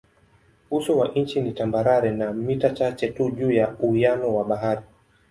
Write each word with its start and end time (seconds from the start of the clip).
Uso 0.71 0.97
wa 0.97 1.07
nchi 1.15 1.41
ni 1.41 1.51
tambarare 1.51 2.11
na 2.11 2.33
mita 2.33 2.69
chache 2.69 3.07
tu 3.07 3.31
juu 3.31 3.51
ya 3.51 3.75
uwiano 3.79 4.35
wa 4.35 4.43
bahari. 4.45 4.81